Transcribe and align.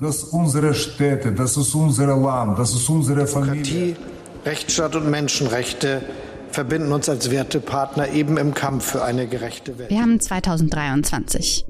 Das 0.00 0.16
ist 0.16 0.32
unsere 0.32 0.72
Städte, 0.72 1.30
das 1.32 1.58
ist 1.58 1.74
unser 1.74 2.16
Land, 2.16 2.58
das 2.58 2.74
ist 2.74 2.88
unsere 2.88 3.26
Familie. 3.26 3.62
Demokratie, 3.62 3.96
Rechtsstaat 4.46 4.96
und 4.96 5.10
Menschenrechte 5.10 6.00
verbinden 6.50 6.90
uns 6.92 7.10
als 7.10 7.30
Wertepartner 7.30 8.08
eben 8.08 8.38
im 8.38 8.54
Kampf 8.54 8.92
für 8.92 9.04
eine 9.04 9.26
gerechte 9.26 9.78
Welt. 9.78 9.90
Wir 9.90 10.00
haben 10.00 10.18
2023. 10.18 11.66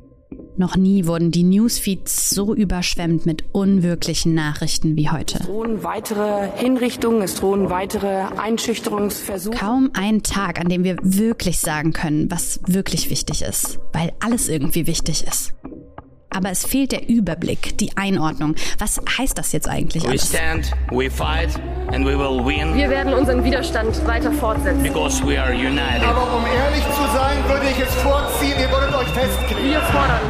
Noch 0.57 0.77
nie 0.77 1.07
wurden 1.07 1.33
die 1.33 1.43
Newsfeeds 1.43 2.31
so 2.31 2.55
überschwemmt 2.55 3.27
mit 3.27 3.47
unwirklichen 3.53 4.35
Nachrichten 4.35 4.95
wie 4.95 5.11
heute. 5.11 5.39
Es 5.41 5.47
drohen 5.47 5.83
weitere 5.83 6.51
Hinrichtungen, 6.55 7.23
es 7.23 7.35
drohen 7.35 7.69
weitere 7.69 8.27
Einschüchterungsversuche. 8.37 9.57
Kaum 9.57 9.91
ein 9.95 10.23
Tag, 10.23 10.61
an 10.61 10.69
dem 10.69 10.85
wir 10.85 10.97
wirklich 11.03 11.59
sagen 11.59 11.93
können, 11.93 12.31
was 12.31 12.61
wirklich 12.67 13.11
wichtig 13.11 13.43
ist, 13.43 13.81
weil 13.93 14.13
alles 14.21 14.49
irgendwie 14.49 14.87
wichtig 14.87 15.27
ist. 15.27 15.53
Aber 16.31 16.51
es 16.51 16.65
fehlt 16.65 16.93
der 16.93 17.09
Überblick, 17.09 17.77
die 17.79 17.97
Einordnung. 17.97 18.55
Was 18.79 19.01
heißt 19.19 19.37
das 19.37 19.51
jetzt 19.53 19.69
eigentlich 19.69 20.05
We 20.05 20.11
alles? 20.11 20.29
stand, 20.29 20.71
we 20.91 21.11
fight, 21.11 21.49
and 21.93 22.07
we 22.07 22.17
will 22.17 22.45
win 22.45 22.75
Wir 22.77 22.89
werden 22.89 23.13
unseren 23.15 23.43
Widerstand 23.45 24.07
weiter 24.07 24.31
fortsetzen. 24.33 24.83
because 24.83 25.21
we 25.27 25.37
are 25.41 25.53
united. 25.53 26.05
Aber 26.07 26.23
um 26.37 26.45
ehrlich 26.47 26.85
zu 26.85 27.03
sein, 27.13 27.37
würde 27.49 27.67
ich 27.71 27.81
es 27.81 27.93
vorziehen, 27.97 28.55
ihr 28.61 28.71
würdet 28.71 28.95
euch 28.95 29.09
festkleben. 29.09 29.65
Wir 29.71 29.81
fordern, 29.81 30.21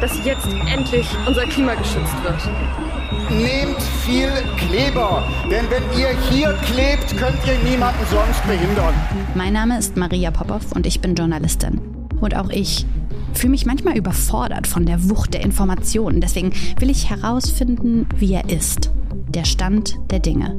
dass 0.00 0.12
jetzt 0.24 0.48
endlich 0.74 1.06
unser 1.26 1.44
Klima 1.44 1.74
geschützt 1.74 2.14
wird. 2.22 2.48
Nehmt 3.30 3.80
viel 4.06 4.30
Kleber, 4.56 5.22
denn 5.50 5.66
wenn 5.70 5.82
ihr 5.98 6.08
hier 6.30 6.52
klebt, 6.64 7.16
könnt 7.18 7.38
ihr 7.46 7.58
niemanden 7.70 8.04
sonst 8.10 8.42
behindern. 8.46 8.94
Mein 9.34 9.52
Name 9.52 9.78
ist 9.78 9.96
Maria 9.96 10.30
Popov 10.30 10.72
und 10.74 10.86
ich 10.86 11.00
bin 11.00 11.14
Journalistin. 11.14 11.80
Und 12.20 12.36
auch 12.36 12.48
ich 12.50 12.84
fühle 13.32 13.52
mich 13.52 13.66
manchmal 13.66 13.96
überfordert 13.96 14.66
von 14.66 14.86
der 14.86 15.08
Wucht 15.08 15.34
der 15.34 15.42
Informationen. 15.42 16.20
Deswegen 16.20 16.52
will 16.78 16.90
ich 16.90 17.10
herausfinden, 17.10 18.06
wie 18.16 18.34
er 18.34 18.48
ist. 18.48 18.90
Der 19.28 19.44
Stand 19.44 19.98
der 20.10 20.18
Dinge. 20.18 20.58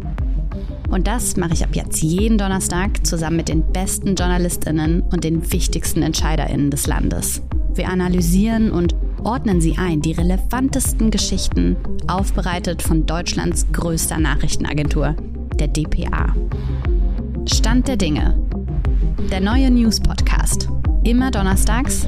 Und 0.89 1.07
das 1.07 1.37
mache 1.37 1.53
ich 1.53 1.63
ab 1.63 1.75
jetzt 1.75 2.03
jeden 2.03 2.37
Donnerstag 2.37 3.05
zusammen 3.05 3.37
mit 3.37 3.49
den 3.49 3.63
besten 3.71 4.15
JournalistInnen 4.15 5.01
und 5.01 5.23
den 5.23 5.51
wichtigsten 5.51 6.03
EntscheiderInnen 6.03 6.69
des 6.69 6.85
Landes. 6.85 7.41
Wir 7.73 7.89
analysieren 7.89 8.71
und 8.71 8.95
ordnen 9.23 9.59
sie 9.59 9.77
ein, 9.77 10.01
die 10.01 10.11
relevantesten 10.11 11.09
Geschichten, 11.09 11.77
aufbereitet 12.07 12.83
von 12.83 13.05
Deutschlands 13.05 13.65
größter 13.71 14.19
Nachrichtenagentur, 14.19 15.15
der 15.57 15.69
dpa. 15.69 16.35
Stand 17.51 17.87
der 17.87 17.97
Dinge. 17.97 18.37
Der 19.31 19.41
neue 19.41 19.71
News-Podcast. 19.71 20.69
Immer 21.03 21.31
donnerstags, 21.31 22.07